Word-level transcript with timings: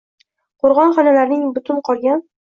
qo‘rg‘on 0.63 0.95
xonalarining 0.95 1.43
butun 1.59 1.83
qolgan 1.91 2.25